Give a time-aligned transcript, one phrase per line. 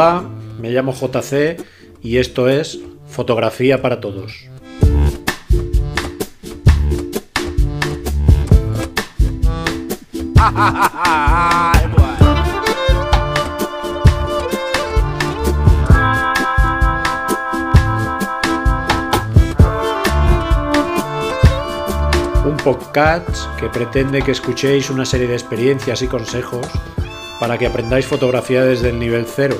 [0.00, 0.22] Hola,
[0.60, 1.60] me llamo JC
[2.00, 2.78] y esto es
[3.08, 4.46] Fotografía para Todos.
[22.44, 26.68] Un podcast que pretende que escuchéis una serie de experiencias y consejos
[27.40, 29.56] para que aprendáis fotografía desde el nivel cero.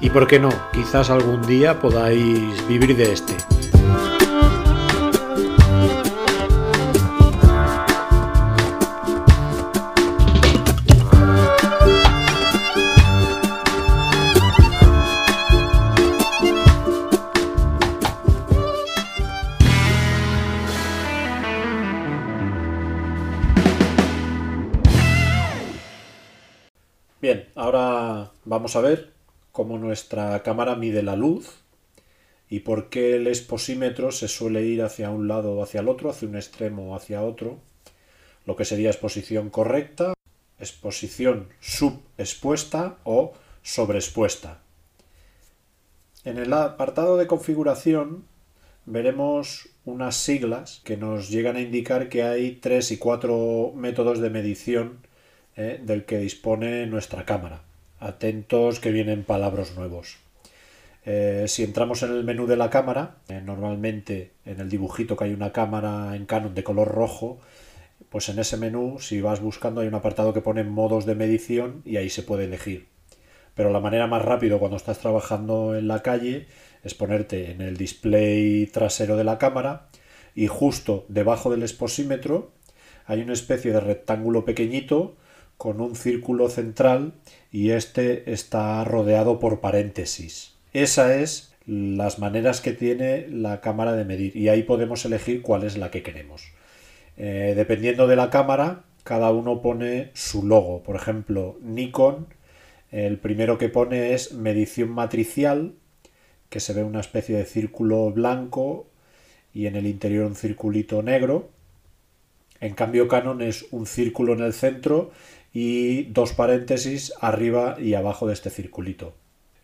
[0.00, 3.34] Y por qué no, quizás algún día podáis vivir de este.
[27.20, 29.15] Bien, ahora vamos a ver
[29.56, 31.62] cómo nuestra cámara mide la luz
[32.50, 36.10] y por qué el exposímetro se suele ir hacia un lado o hacia el otro,
[36.10, 37.58] hacia un extremo o hacia otro,
[38.44, 40.12] lo que sería exposición correcta,
[40.58, 44.60] exposición subexpuesta o sobreexpuesta.
[46.24, 48.26] En el apartado de configuración
[48.84, 54.28] veremos unas siglas que nos llegan a indicar que hay tres y cuatro métodos de
[54.28, 54.98] medición
[55.56, 57.62] eh, del que dispone nuestra cámara.
[57.98, 60.18] Atentos que vienen palabras nuevos.
[61.06, 65.24] Eh, si entramos en el menú de la cámara, eh, normalmente en el dibujito que
[65.24, 67.38] hay una cámara en Canon de color rojo,
[68.10, 71.80] pues en ese menú, si vas buscando, hay un apartado que pone modos de medición
[71.84, 72.86] y ahí se puede elegir.
[73.54, 76.46] Pero la manera más rápido cuando estás trabajando en la calle
[76.84, 79.88] es ponerte en el display trasero de la cámara
[80.34, 82.52] y justo debajo del exposímetro
[83.06, 85.16] hay una especie de rectángulo pequeñito
[85.56, 87.14] con un círculo central
[87.50, 90.54] y este está rodeado por paréntesis.
[90.72, 95.64] Esa es las maneras que tiene la cámara de medir y ahí podemos elegir cuál
[95.64, 96.52] es la que queremos.
[97.16, 100.82] Eh, dependiendo de la cámara, cada uno pone su logo.
[100.82, 102.26] Por ejemplo, Nikon,
[102.90, 105.74] el primero que pone es medición matricial,
[106.50, 108.86] que se ve una especie de círculo blanco
[109.52, 111.48] y en el interior un circulito negro.
[112.60, 115.10] En cambio, Canon es un círculo en el centro
[115.58, 119.14] y dos paréntesis arriba y abajo de este circulito.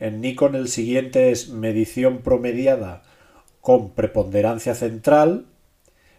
[0.01, 3.03] En Nikon el siguiente es medición promediada
[3.61, 5.45] con preponderancia central,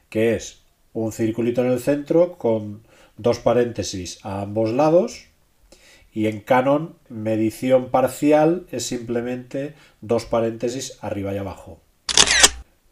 [0.09, 0.61] que es
[0.94, 2.84] un circulito en el centro con
[3.17, 5.25] dos paréntesis a ambos lados.
[6.13, 11.79] Y en Canon medición parcial es simplemente dos paréntesis arriba y abajo.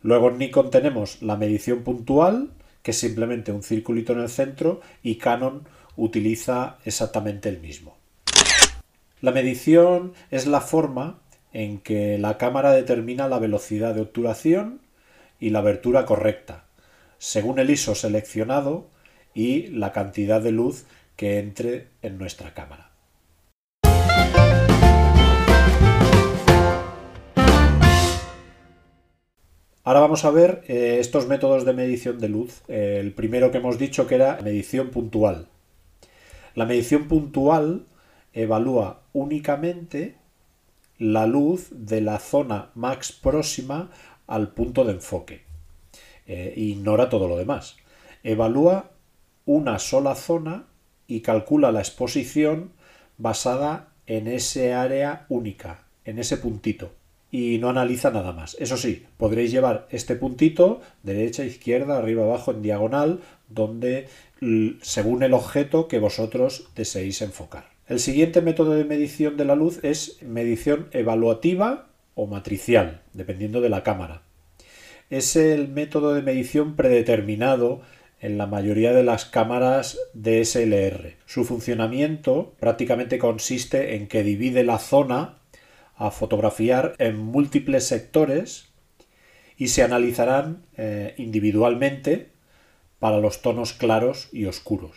[0.02, 2.50] Luego en Nikon tenemos la medición puntual,
[2.81, 7.97] que es simplemente un circulito en el centro, y Canon utiliza exactamente el mismo.
[9.22, 11.19] La medición es la forma
[11.53, 14.81] en que la cámara determina la velocidad de obturación
[15.40, 16.66] y la abertura correcta,
[17.18, 18.88] según el ISO seleccionado
[19.34, 20.85] y la cantidad de luz
[21.16, 22.91] que entre en nuestra cámara.
[29.84, 32.62] Ahora vamos a ver eh, estos métodos de medición de luz.
[32.68, 35.47] el primero que hemos dicho que era medición puntual.
[36.56, 37.85] La medición puntual
[38.34, 40.16] evalúa únicamente
[40.97, 43.89] la luz de la zona más próxima
[44.28, 45.41] al punto de enfoque.
[46.28, 47.78] Eh, ignora todo lo demás.
[48.23, 48.91] Evalúa
[49.45, 50.66] una sola zona
[51.07, 52.72] y calcula la exposición
[53.18, 56.91] basada en ese área única, en ese puntito.
[57.31, 58.56] Y no analiza nada más.
[58.59, 64.07] Eso sí, podréis llevar este puntito derecha, izquierda, arriba, abajo, en diagonal, donde
[64.82, 67.70] según el objeto que vosotros deseéis enfocar.
[67.88, 73.70] El siguiente método de medición de la luz es medición evaluativa o matricial, dependiendo de
[73.70, 74.24] la cámara.
[75.10, 77.82] Es el método de medición predeterminado
[78.20, 81.16] en la mayoría de las cámaras DSLR.
[81.26, 85.40] Su funcionamiento prácticamente consiste en que divide la zona
[85.96, 88.70] a fotografiar en múltiples sectores
[89.58, 92.31] y se analizarán eh, individualmente
[93.01, 94.95] para los tonos claros y oscuros.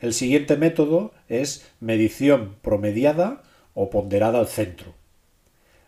[0.00, 3.44] El siguiente método es medición promediada
[3.74, 4.92] o ponderada al centro.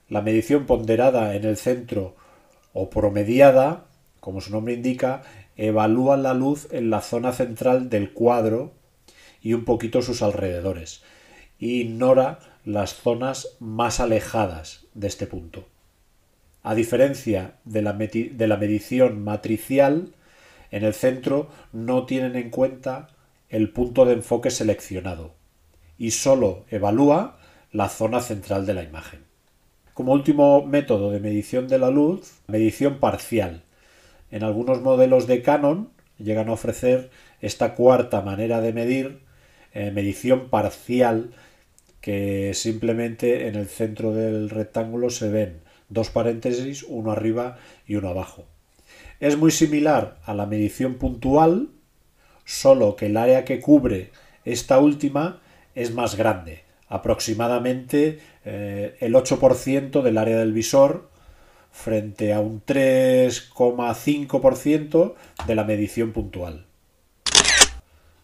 [0.08, 2.14] La medición ponderada en el centro
[2.73, 3.87] o promediada,
[4.20, 5.25] como su nombre indica,
[5.56, 8.75] evalúa la luz en la zona central del cuadro
[9.43, 11.02] y un poquito sus alrededores
[11.61, 15.67] e ignora las zonas más alejadas de este punto.
[16.62, 20.14] A diferencia de la, de la medición matricial,
[20.70, 23.09] en el centro no tienen en cuenta
[23.49, 25.35] el punto de enfoque seleccionado
[25.97, 27.38] y solo evalúa
[27.73, 29.20] la zona central de la imagen.
[29.94, 33.62] Como último método de medición de la luz, medición parcial.
[34.31, 37.11] En algunos modelos de Canon llegan a ofrecer
[37.41, 39.20] esta cuarta manera de medir,
[39.73, 41.31] eh, medición parcial,
[42.00, 48.09] que simplemente en el centro del rectángulo se ven dos paréntesis, uno arriba y uno
[48.09, 48.47] abajo.
[49.20, 51.70] Es muy similar a la medición puntual,
[52.44, 54.12] solo que el área que cubre
[54.44, 55.41] esta última
[55.75, 61.11] es más grande, aproximadamente eh, el 8% del área del visor
[61.73, 65.15] frente a un 3,5%
[65.47, 66.67] de la medición puntual.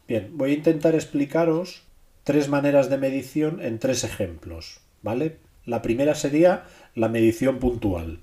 [0.07, 1.83] Bien, voy a intentar explicaros
[2.25, 5.39] tres maneras de medición en tres ejemplos, ¿vale?
[5.67, 8.21] La primera sería la medición puntual.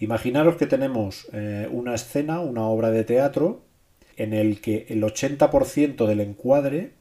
[0.00, 3.62] Imaginaros que tenemos eh, una escena, una obra de teatro,
[4.16, 6.94] en el que el 80% del encuadre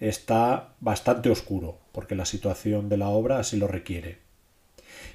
[0.00, 4.18] está bastante oscuro, porque la situación de la obra así lo requiere.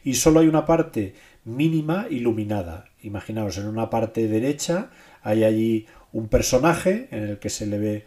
[0.05, 1.13] Y solo hay una parte
[1.43, 2.85] mínima iluminada.
[3.01, 4.89] Imaginaos, en una parte derecha
[5.21, 8.05] hay allí un personaje en el que se le ve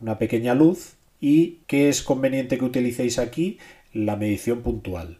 [0.00, 3.58] una pequeña luz y ¿qué es conveniente que utilicéis aquí?
[3.92, 5.18] La medición puntual,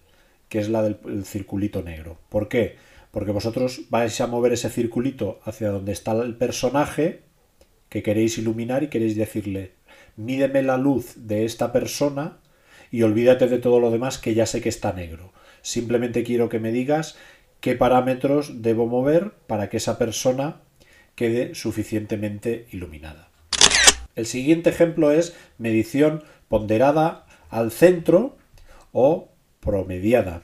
[0.49, 2.19] que es la del circulito negro.
[2.31, 2.77] ¿Por qué?
[3.11, 7.23] Porque vosotros vais a mover ese circulito hacia donde está el personaje
[7.89, 9.73] que queréis iluminar y queréis decirle
[10.17, 12.39] mídeme la luz de esta persona
[12.91, 15.33] y olvídate de todo lo demás que ya sé que está negro.
[15.63, 17.17] Simplemente quiero que me digas
[17.61, 20.61] qué parámetros debo mover para que esa persona
[21.15, 23.29] quede suficientemente iluminada.
[24.17, 28.37] El siguiente ejemplo es medición ponderada al centro
[28.93, 29.29] o
[29.61, 30.43] promediada.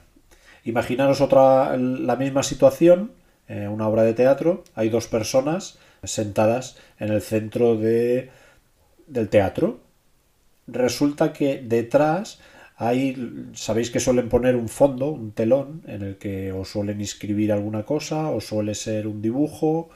[0.66, 3.12] Imaginaros otra la misma situación,
[3.46, 8.30] eh, una obra de teatro, hay dos personas sentadas en el centro de,
[9.06, 9.78] del teatro.
[10.66, 12.40] Resulta que detrás
[12.76, 17.52] hay, sabéis que suelen poner un fondo, un telón, en el que os suelen inscribir
[17.52, 19.88] alguna cosa, o suele ser un dibujo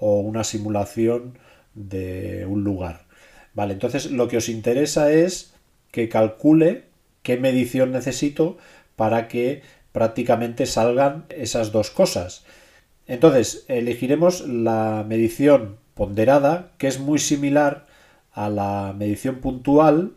[0.00, 1.38] o una simulación
[1.74, 3.06] de un lugar.
[3.54, 5.54] Vale, entonces lo que os interesa es
[5.92, 6.86] que calcule
[7.22, 8.58] qué medición necesito
[8.96, 9.62] para que
[9.96, 12.44] prácticamente salgan esas dos cosas.
[13.06, 17.86] Entonces, elegiremos la medición ponderada, que es muy similar
[18.30, 20.12] a la medición puntual,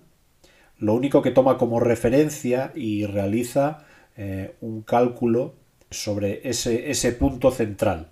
[0.77, 3.85] lo único que toma como referencia y realiza
[4.17, 5.53] eh, un cálculo
[5.89, 8.09] sobre ese, ese punto central.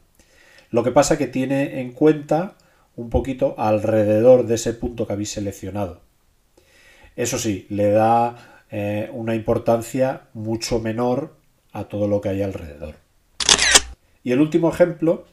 [0.72, 2.56] Lo que pasa que tiene en cuenta
[2.96, 6.00] un poquito alrededor de ese punto que habéis seleccionado.
[7.18, 11.37] Eso sí, le da eh, una importancia mucho menor
[11.78, 12.96] a todo lo que hay alrededor.
[14.24, 15.26] Y el último ejemplo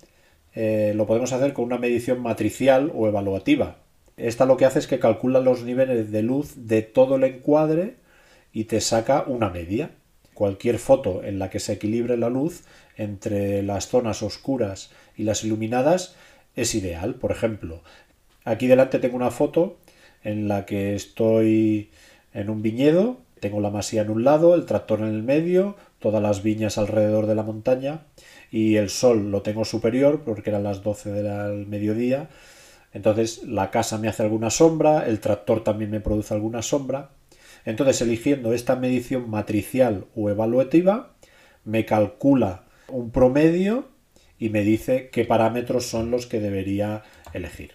[0.55, 3.79] eh, lo podemos hacer con una medición matricial o evaluativa.
[4.17, 7.97] Esta lo que hace es que calcula los niveles de luz de todo el encuadre
[8.53, 9.91] y te saca una media.
[10.35, 12.63] Cualquier foto en la que se equilibre la luz
[12.97, 16.15] entre las zonas oscuras y las iluminadas
[16.55, 17.15] es ideal.
[17.15, 17.83] Por ejemplo,
[18.45, 19.79] aquí delante tengo una foto
[20.23, 21.91] en la que estoy
[22.33, 26.21] en un viñedo, tengo la masía en un lado, el tractor en el medio, todas
[26.21, 28.03] las viñas alrededor de la montaña
[28.51, 32.29] y el sol lo tengo superior porque eran las 12 del mediodía.
[32.93, 37.13] Entonces la casa me hace alguna sombra, el tractor también me produce alguna sombra.
[37.65, 41.15] Entonces eligiendo esta medición matricial o evaluativa,
[41.65, 43.89] me calcula un promedio
[44.39, 47.73] y me dice qué parámetros son los que debería elegir.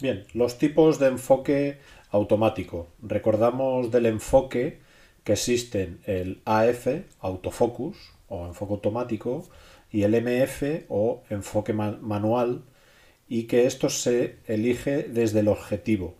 [0.00, 1.78] Bien, los tipos de enfoque
[2.10, 2.88] automático.
[3.02, 4.80] Recordamos del enfoque
[5.24, 6.86] que existen el AF,
[7.20, 7.96] autofocus
[8.28, 9.48] o enfoque automático,
[9.90, 12.62] y el MF o enfoque manual,
[13.28, 16.14] y que esto se elige desde el objetivo.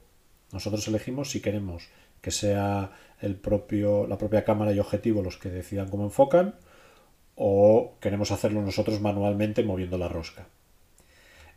[0.53, 1.89] Nosotros elegimos si queremos
[2.21, 6.55] que sea el propio, la propia cámara y objetivo los que decidan cómo enfocan,
[7.37, 10.49] o queremos hacerlo nosotros manualmente moviendo la rosca.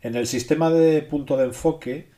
[0.00, 2.08] En el sistema de punto de enfoque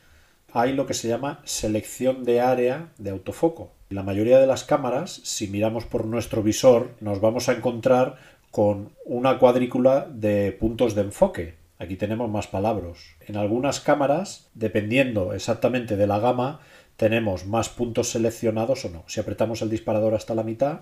[0.51, 3.71] hay lo que se llama selección de área de autofoco.
[3.89, 8.17] La mayoría de las cámaras, si miramos por nuestro visor, nos vamos a encontrar
[8.51, 11.55] con una cuadrícula de puntos de enfoque.
[11.79, 12.97] Aquí tenemos más palabras.
[13.27, 16.59] En algunas cámaras, dependiendo exactamente de la gama,
[16.95, 19.03] tenemos más puntos seleccionados o no.
[19.07, 20.81] Si apretamos el disparador hasta la mitad,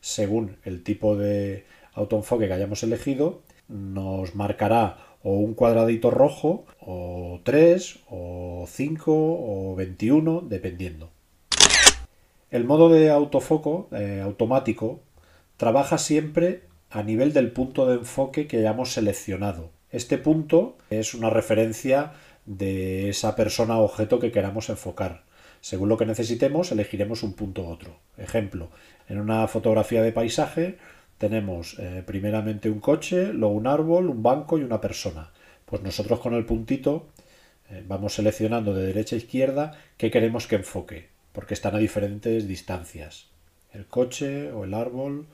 [0.00, 7.40] según el tipo de autoenfoque que hayamos elegido, nos marcará o un cuadradito rojo, o
[7.44, 11.10] 3, o 5, o 21, dependiendo.
[12.50, 15.00] El modo de autofoco eh, automático
[15.56, 19.70] trabaja siempre a nivel del punto de enfoque que hayamos seleccionado.
[19.90, 22.12] Este punto es una referencia
[22.46, 25.24] de esa persona o objeto que queramos enfocar.
[25.60, 27.98] Según lo que necesitemos, elegiremos un punto u otro.
[28.16, 28.70] Ejemplo,
[29.08, 30.78] en una fotografía de paisaje
[31.20, 35.30] tenemos eh, primeramente un coche, luego un árbol, un banco y una persona.
[35.66, 37.08] Pues nosotros con el puntito
[37.68, 42.48] eh, vamos seleccionando de derecha a izquierda qué queremos que enfoque, porque están a diferentes
[42.48, 43.28] distancias.
[43.70, 45.26] El coche o el árbol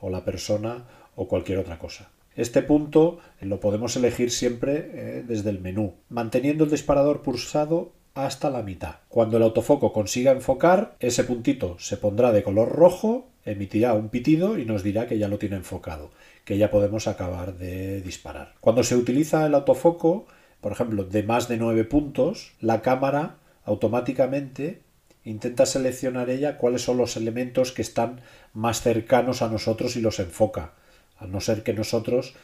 [0.00, 0.84] o la persona
[1.14, 2.08] o cualquier otra cosa.
[2.36, 8.48] Este punto lo podemos elegir siempre eh, desde el menú, manteniendo el disparador pulsado hasta
[8.50, 8.96] la mitad.
[9.08, 14.56] Cuando el autofoco consiga enfocar, ese puntito se pondrá de color rojo, emitirá un pitido
[14.58, 16.10] y nos dirá que ya lo tiene enfocado,
[16.44, 18.54] que ya podemos acabar de disparar.
[18.60, 20.26] Cuando se utiliza el autofoco,
[20.60, 24.80] por ejemplo, de más de 9 puntos, la cámara automáticamente
[25.24, 28.20] intenta seleccionar ella cuáles son los elementos que están
[28.52, 30.72] más cercanos a nosotros y los enfoca
[31.18, 32.34] a no ser que nosotros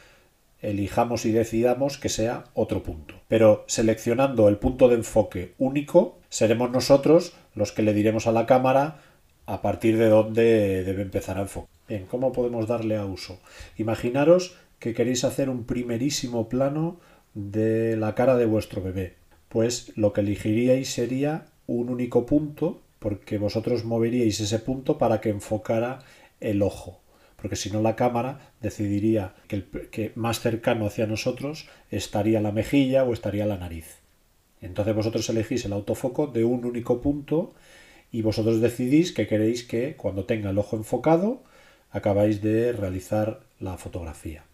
[0.61, 3.15] elijamos y decidamos que sea otro punto.
[3.27, 8.45] Pero seleccionando el punto de enfoque único, seremos nosotros los que le diremos a la
[8.45, 9.01] cámara
[9.45, 11.69] a partir de dónde debe empezar a enfocar.
[11.87, 13.39] Bien, ¿cómo podemos darle a uso?
[13.77, 16.99] Imaginaros que queréis hacer un primerísimo plano
[17.33, 19.15] de la cara de vuestro bebé.
[19.49, 25.29] Pues lo que elegiríais sería un único punto, porque vosotros moveríais ese punto para que
[25.29, 25.99] enfocara
[26.39, 27.00] el ojo
[27.41, 32.51] porque si no la cámara decidiría que, el, que más cercano hacia nosotros estaría la
[32.51, 33.97] mejilla o estaría la nariz.
[34.61, 37.53] Entonces vosotros elegís el autofoco de un único punto
[38.11, 41.43] y vosotros decidís que queréis que cuando tenga el ojo enfocado
[41.89, 44.45] acabáis de realizar la fotografía.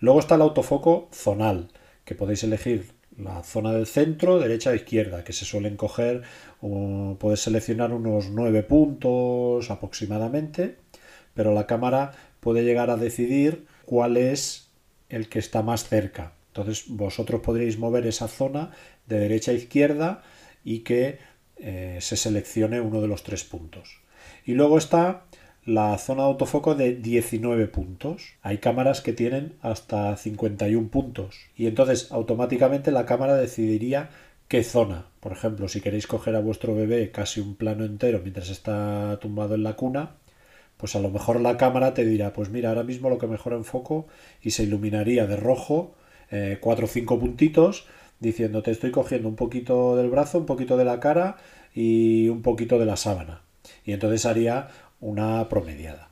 [0.00, 1.68] Luego está el autofoco zonal,
[2.04, 6.22] que podéis elegir la zona del centro, derecha o izquierda, que se suelen coger,
[6.60, 10.76] o puedes seleccionar unos nueve puntos aproximadamente
[11.38, 14.70] pero la cámara puede llegar a decidir cuál es
[15.08, 16.32] el que está más cerca.
[16.48, 18.72] Entonces vosotros podréis mover esa zona
[19.06, 20.24] de derecha a izquierda
[20.64, 21.20] y que
[21.58, 24.00] eh, se seleccione uno de los tres puntos.
[24.46, 25.26] Y luego está
[25.64, 28.32] la zona de autofoco de 19 puntos.
[28.42, 31.36] Hay cámaras que tienen hasta 51 puntos.
[31.56, 34.10] Y entonces automáticamente la cámara decidiría
[34.48, 35.06] qué zona.
[35.20, 39.54] Por ejemplo, si queréis coger a vuestro bebé casi un plano entero mientras está tumbado
[39.54, 40.16] en la cuna,
[40.78, 43.52] pues a lo mejor la cámara te dirá, pues mira, ahora mismo lo que mejor
[43.52, 44.06] enfoco
[44.40, 45.94] y se iluminaría de rojo
[46.30, 47.86] eh, cuatro o cinco puntitos
[48.20, 51.36] diciendo te estoy cogiendo un poquito del brazo, un poquito de la cara
[51.74, 53.42] y un poquito de la sábana.
[53.84, 54.68] Y entonces haría
[55.00, 56.08] una promediada.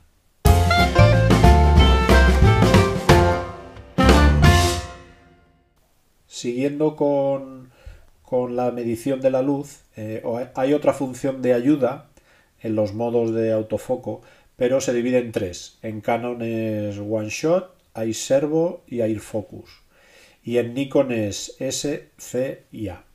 [6.25, 7.71] Siguiendo con,
[8.53, 10.21] la medición de la luz, eh,
[10.55, 12.09] hay otra función de ayuda
[12.61, 14.21] en los modos de autofoco
[14.57, 15.77] pero se divide en tres.
[15.83, 19.69] En Canon es One Shot, Air Servo y Air Focus.
[20.43, 23.05] Y en Nikon es S, C y A.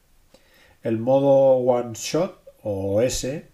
[0.83, 3.49] El modo One Shot o S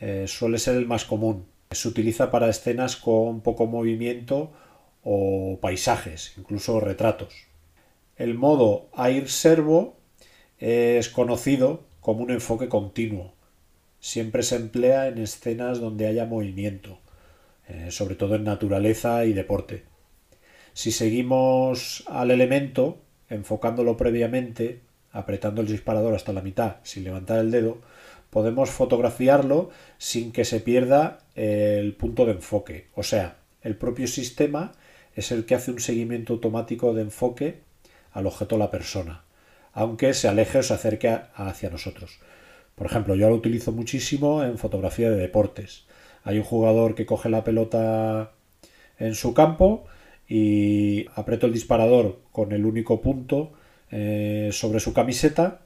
[0.00, 1.46] eh, suele ser el más común.
[1.70, 4.52] Se utiliza para escenas con poco movimiento
[5.04, 7.34] o paisajes, incluso retratos.
[8.16, 9.96] El modo Air Servo
[10.58, 13.34] es conocido como un enfoque continuo.
[14.00, 17.00] Siempre se emplea en escenas donde haya movimiento
[17.68, 19.84] eh, sobre todo en naturaleza y deporte.
[20.72, 22.98] Si seguimos al elemento,
[23.28, 24.80] enfocándolo previamente,
[25.12, 27.78] apretando el disparador hasta la mitad sin levantar el dedo,
[28.30, 32.86] podemos fotografiarlo sin que se pierda el punto de enfoque.
[32.94, 34.72] O sea, el propio sistema
[35.14, 37.60] es el que hace un seguimiento automático de enfoque
[38.12, 39.24] al objeto o la persona,
[39.72, 42.20] aunque se aleje o se acerque hacia nosotros.
[42.74, 45.86] Por ejemplo, yo lo utilizo muchísimo en fotografía de deportes.
[46.24, 48.32] Hay un jugador que coge la pelota
[48.98, 49.84] en su campo
[50.28, 53.52] y aprieto el disparador con el único punto
[53.90, 55.62] eh, sobre su camiseta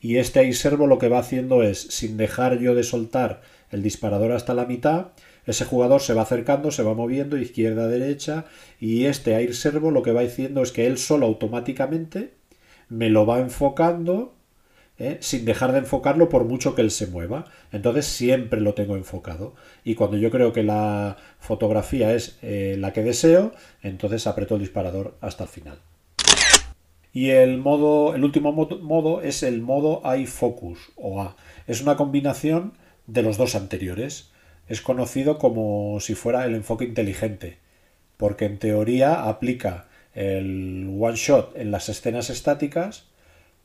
[0.00, 3.82] y este air servo lo que va haciendo es, sin dejar yo de soltar el
[3.82, 5.12] disparador hasta la mitad,
[5.46, 8.44] ese jugador se va acercando, se va moviendo izquierda a derecha
[8.78, 12.34] y este air servo lo que va haciendo es que él solo automáticamente
[12.90, 14.34] me lo va enfocando
[14.98, 15.18] ¿eh?
[15.20, 17.46] sin dejar de enfocarlo por mucho que él se mueva.
[17.72, 19.54] Entonces siempre lo tengo enfocado.
[19.84, 24.62] Y cuando yo creo que la fotografía es eh, la que deseo, entonces aprieto el
[24.62, 25.78] disparador hasta el final.
[27.12, 31.36] Y el modo, el último modo, es el modo iFocus o A.
[31.68, 32.72] Es una combinación
[33.06, 34.32] de los dos anteriores.
[34.66, 37.58] Es conocido como si fuera el enfoque inteligente,
[38.16, 43.04] porque en teoría aplica el one shot en las escenas estáticas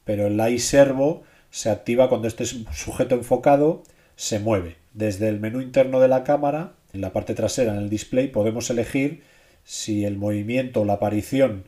[0.10, 3.84] pero el servo se activa cuando este sujeto enfocado
[4.16, 4.78] se mueve.
[4.96, 8.72] Desde el menú interno de la cámara, en la parte trasera, en el display, podemos
[8.72, 9.22] elegir
[9.64, 11.66] si el movimiento o la aparición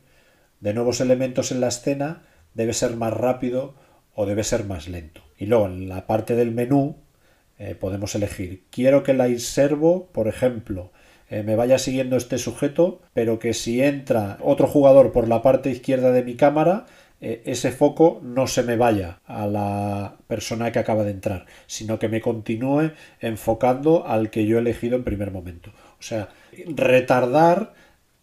[0.60, 2.24] de nuevos elementos en la escena
[2.55, 3.75] debe ser más rápido
[4.15, 5.21] o debe ser más lento.
[5.38, 6.95] Y luego en la parte del menú
[7.60, 10.91] eh, podemos elegir, quiero que la servo, por ejemplo,
[11.29, 15.69] eh, me vaya siguiendo este sujeto, pero que si entra otro jugador por la parte
[15.69, 16.88] izquierda de mi cámara,
[17.21, 22.09] ese foco no se me vaya a la persona que acaba de entrar, sino que
[22.09, 25.71] me continúe enfocando al que yo he elegido en primer momento.
[25.99, 26.29] O sea,
[26.65, 27.73] retardar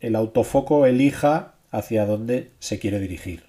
[0.01, 3.48] el autofoco elija hacia dónde se quiere dirigir.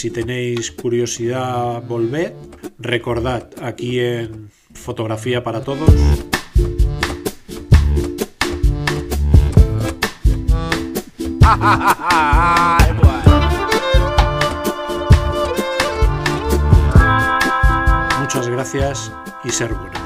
[0.00, 2.32] Si tenéis curiosidad, volved.
[2.78, 5.90] Recordad, aquí en Fotografía para Todos.
[18.20, 19.12] Muchas gracias
[19.44, 19.99] y ser buenos.